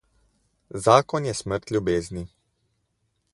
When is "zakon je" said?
0.85-1.35